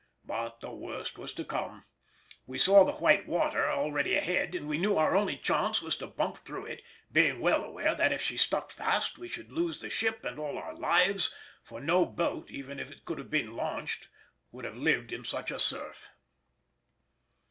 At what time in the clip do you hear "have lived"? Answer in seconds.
14.65-15.13